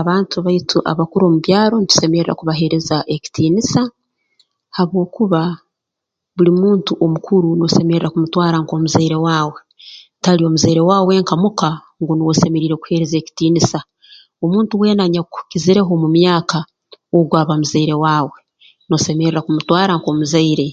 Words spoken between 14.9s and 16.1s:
anyakukizireho mu